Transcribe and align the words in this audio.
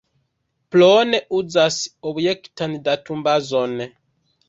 Plone 0.75 1.19
uzas 1.41 1.79
objektan 2.13 2.77
datumbazon. 2.91 3.81